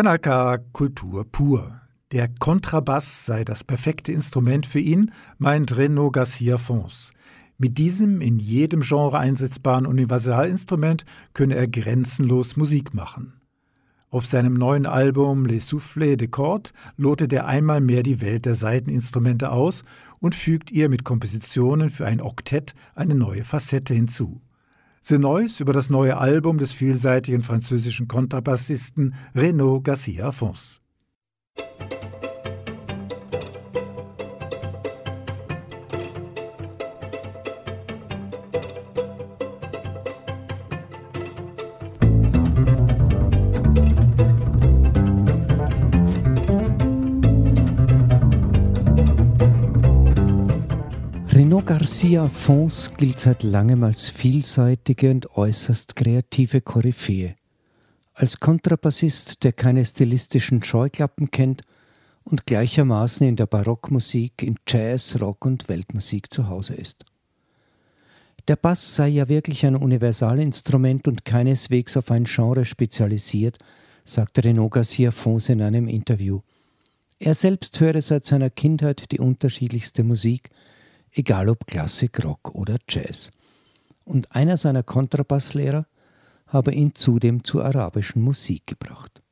[0.00, 1.78] Kanal K Kultur pur.
[2.10, 7.12] Der Kontrabass sei das perfekte Instrument für ihn, meint Renaud Garcia Fons.
[7.58, 13.42] Mit diesem in jedem Genre einsetzbaren Universalinstrument könne er grenzenlos Musik machen.
[14.08, 18.54] Auf seinem neuen Album Les Soufflets de Cordes lotet er einmal mehr die Welt der
[18.54, 19.84] Saiteninstrumente aus
[20.18, 24.40] und fügt ihr mit Kompositionen für ein Oktett eine neue Facette hinzu.
[25.02, 30.80] The Noise über das neue Album des vielseitigen französischen Kontrabassisten Renaud Garcia Fons.
[51.90, 57.34] Garcia Fons gilt seit langem als vielseitige und äußerst kreative Koryphäe.
[58.14, 61.62] Als Kontrabassist, der keine stilistischen Scheuklappen kennt
[62.22, 67.04] und gleichermaßen in der Barockmusik, in Jazz, Rock und Weltmusik zu Hause ist.
[68.46, 73.58] Der Bass sei ja wirklich ein Universalinstrument und keineswegs auf ein Genre spezialisiert,
[74.04, 76.40] sagte Renaud Garcia Fons in einem Interview.
[77.18, 80.50] Er selbst höre seit seiner Kindheit die unterschiedlichste Musik,
[81.12, 83.30] egal ob Klassik, Rock oder Jazz.
[84.04, 85.86] Und einer seiner Kontrabasslehrer
[86.46, 89.22] habe ihn zudem zur arabischen Musik gebracht.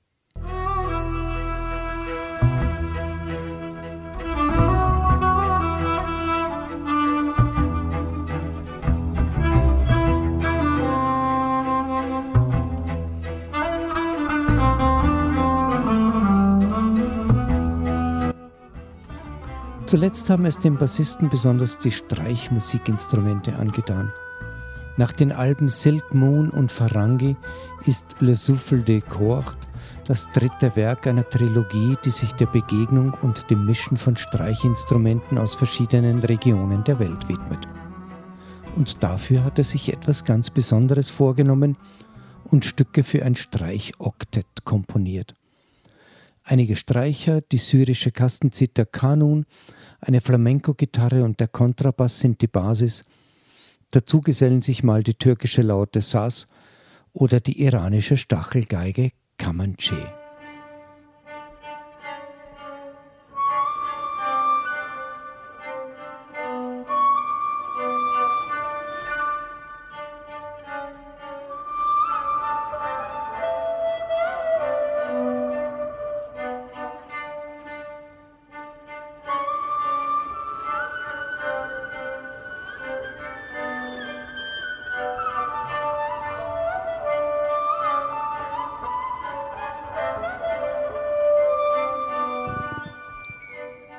[19.89, 24.13] Zuletzt haben es dem Bassisten besonders die Streichmusikinstrumente angetan.
[24.99, 27.37] Nach den Alben Silk Moon und Farangi
[27.87, 29.57] ist Le Souffle des Cordes
[30.05, 35.55] das dritte Werk einer Trilogie, die sich der Begegnung und dem Mischen von Streichinstrumenten aus
[35.55, 37.67] verschiedenen Regionen der Welt widmet.
[38.77, 41.79] Und dafür hat er sich etwas ganz Besonderes vorgenommen
[42.45, 45.33] und Stücke für ein Streichoktett komponiert.
[46.45, 49.45] Einige Streicher, die syrische Kastenzither Kanun,
[50.01, 53.05] eine Flamenco-Gitarre und der Kontrabass sind die Basis.
[53.91, 56.49] Dazu gesellen sich mal die türkische Laute Saz
[57.13, 60.18] oder die iranische Stachelgeige Kamanche.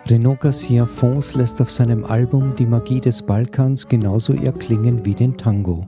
[0.10, 5.38] Renaud Garcia Fons lässt auf seinem Album Die Magie des Balkans genauso erklingen wie den
[5.38, 5.86] Tango.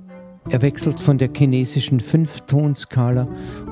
[0.48, 3.28] Er wechselt von der chinesischen Fünftonskala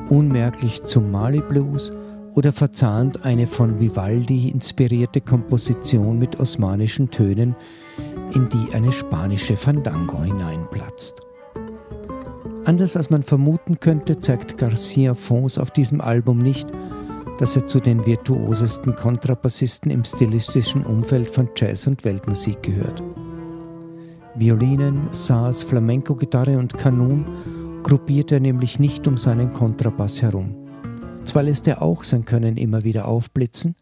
[0.10, 1.91] unmerklich zum Mali Blues
[2.34, 7.56] oder verzahnt eine von Vivaldi inspirierte Komposition mit osmanischen Tönen,
[8.34, 11.22] in die eine spanische Fandango hineinplatzt.
[12.66, 16.68] Anders als man vermuten könnte, zeigt Garcia Fons auf diesem Album nicht,
[17.40, 23.02] dass er zu den virtuosesten Kontrabassisten im stilistischen Umfeld von Jazz und Weltmusik gehört.
[24.36, 27.26] Violinen, Saas, Flamenco-Gitarre und Kanun
[27.82, 30.54] gruppiert er nämlich nicht um seinen Kontrabass herum.
[31.24, 33.76] Zwar lässt er auch sein Können immer wieder aufblitzen,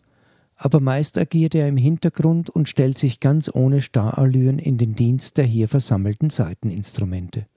[0.55, 5.37] aber meist agiert er im Hintergrund und stellt sich ganz ohne Starallüren in den Dienst
[5.37, 7.47] der hier versammelten Saiteninstrumente.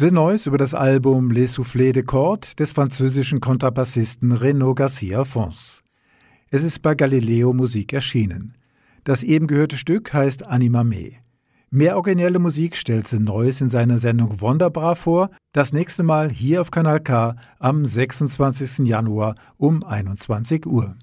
[0.00, 5.82] The Noise über das Album Les Soufflés de Cordes des französischen Kontrabassisten Renaud Garcia Fons.
[6.48, 8.54] Es ist bei Galileo Musik erschienen.
[9.04, 11.16] Das eben gehörte Stück heißt Anima Me.
[11.68, 16.62] Mehr originelle Musik stellt The Noise in seiner Sendung Wunderbar vor, das nächste Mal hier
[16.62, 18.88] auf Kanal K am 26.
[18.88, 20.96] Januar um 21 Uhr.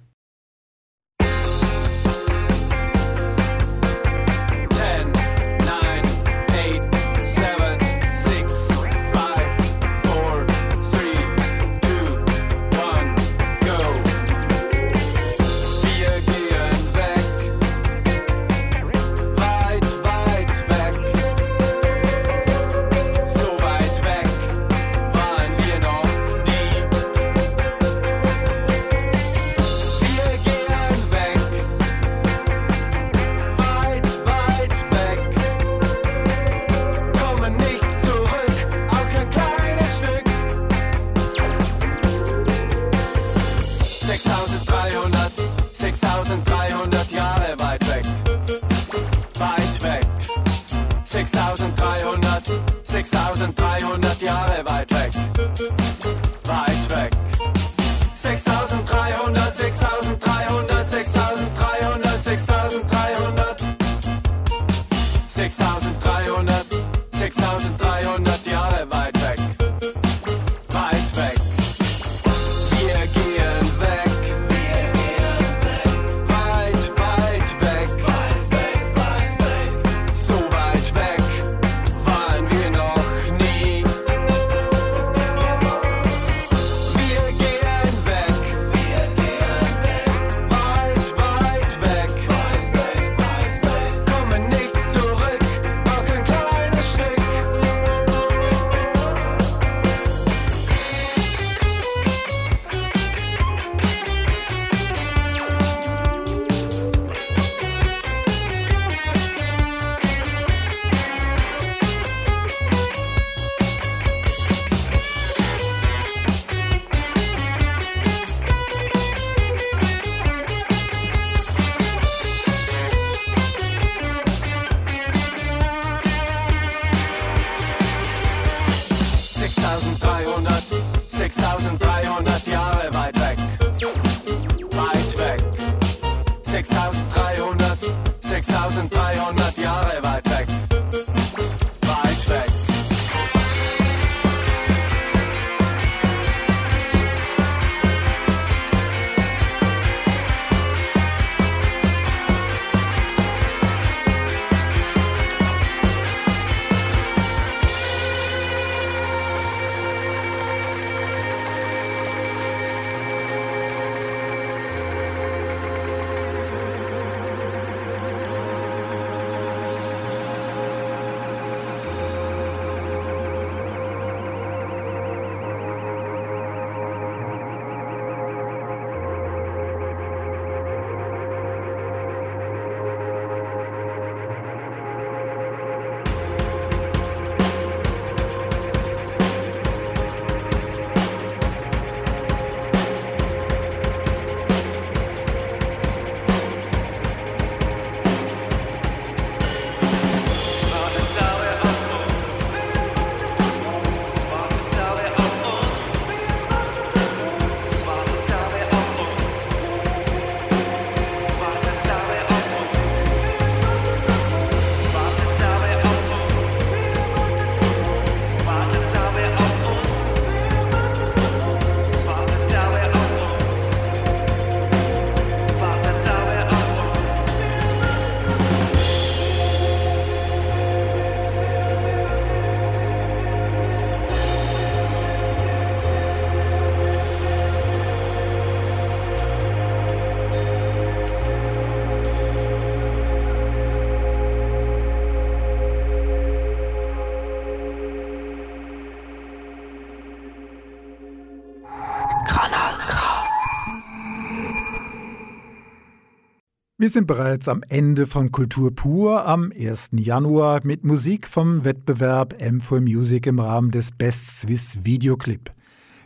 [256.79, 259.89] Wir sind bereits am Ende von Kultur pur am 1.
[259.93, 265.51] Januar mit Musik vom Wettbewerb M4 Music im Rahmen des Best Swiss Videoclip.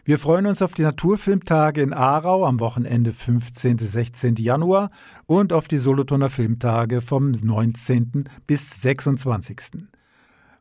[0.06, 3.80] Wir freuen uns auf die Naturfilmtage in Aarau am Wochenende 15.
[3.80, 4.36] 16.
[4.36, 4.88] Januar
[5.26, 8.30] und auf die Solothurner Filmtage vom 19.
[8.48, 9.84] bis 26.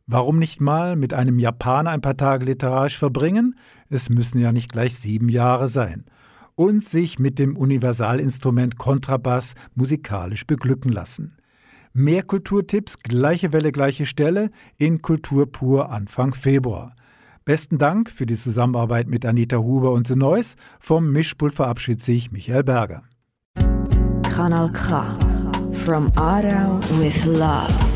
[0.07, 3.55] Warum nicht mal mit einem Japaner ein paar Tage literarisch verbringen?
[3.89, 6.03] Es müssen ja nicht gleich sieben Jahre sein
[6.61, 11.35] und sich mit dem Universalinstrument Kontrabass musikalisch beglücken lassen.
[11.91, 16.93] Mehr Kulturtipps, gleiche Welle, gleiche Stelle in Kultur pur Anfang Februar.
[17.45, 20.55] Besten Dank für die Zusammenarbeit mit Anita Huber und The Neuss.
[20.79, 23.01] Vom Mischpult verabschiedet sich Michael Berger.
[24.29, 25.03] Kanal K.
[25.71, 27.90] From Aarau with Love.